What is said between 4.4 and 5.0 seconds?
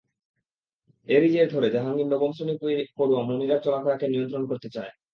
করতে চায়।